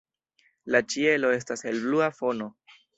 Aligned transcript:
La 0.77 0.81
ĉielo 0.95 1.31
estas 1.37 1.65
helblua 1.69 2.13
fono. 2.21 2.55